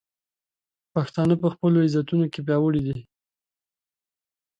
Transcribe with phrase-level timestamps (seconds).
[0.93, 2.97] پښتانه په خپلو عزتونو کې پیاوړي دي.